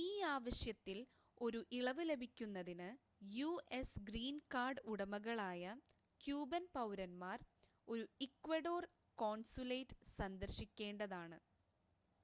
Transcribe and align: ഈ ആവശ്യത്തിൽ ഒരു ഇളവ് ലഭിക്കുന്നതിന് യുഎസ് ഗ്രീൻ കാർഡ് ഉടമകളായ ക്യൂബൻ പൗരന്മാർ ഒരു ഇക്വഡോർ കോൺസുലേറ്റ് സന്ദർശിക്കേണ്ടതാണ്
ഈ 0.00 0.06
ആവശ്യത്തിൽ 0.28 0.96
ഒരു 1.40 1.60
ഇളവ് 1.72 2.04
ലഭിക്കുന്നതിന് 2.08 2.88
യുഎസ് 3.32 4.02
ഗ്രീൻ 4.08 4.40
കാർഡ് 4.54 4.84
ഉടമകളായ 4.92 5.76
ക്യൂബൻ 6.20 6.66
പൗരന്മാർ 6.74 7.38
ഒരു 7.88 8.04
ഇക്വഡോർ 8.26 8.84
കോൺസുലേറ്റ് 9.18 10.00
സന്ദർശിക്കേണ്ടതാണ് 10.18 11.40